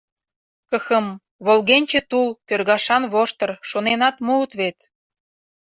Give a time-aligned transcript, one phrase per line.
[0.69, 1.05] Кхм,
[1.45, 4.77] «волгенче тул», «кӧргашан воштыр»— шоненат муыт вет!..